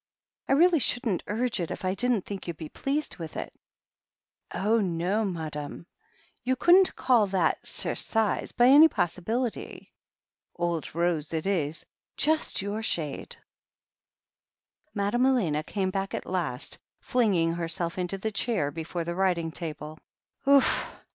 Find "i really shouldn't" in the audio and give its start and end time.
0.49-1.21